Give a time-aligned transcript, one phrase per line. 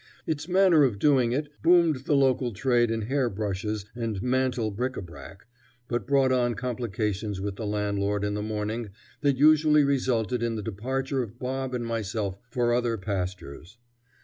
[0.25, 4.97] Its manner of doing it boomed the local trade in hair brushes and mantel bric
[4.97, 5.45] a brac,
[5.87, 8.89] but brought on complications with the landlord in the morning
[9.21, 13.77] that usually resulted in the departure of Bob and myself for other pastures.